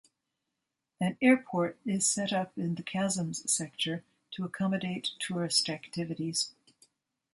An 0.99 1.15
airport 1.21 1.77
is 1.85 2.07
set 2.11 2.33
up 2.33 2.57
in 2.57 2.73
the 2.73 2.81
chasms 2.81 3.43
sector 3.55 4.03
to 4.31 4.43
accommodate 4.43 5.11
tourist 5.19 5.69
activities. 5.69 6.53